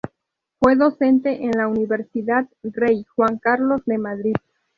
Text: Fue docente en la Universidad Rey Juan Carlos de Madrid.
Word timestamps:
Fue 0.59 0.75
docente 0.75 1.43
en 1.45 1.51
la 1.51 1.67
Universidad 1.67 2.47
Rey 2.63 3.05
Juan 3.15 3.37
Carlos 3.37 3.81
de 3.85 3.99
Madrid. 3.99 4.33